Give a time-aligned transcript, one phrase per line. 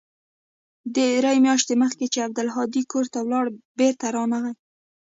[0.95, 3.45] درې مياشتې مخکې چې عبدالهادي کور ته ولاړ
[3.79, 4.53] بېرته رانغى.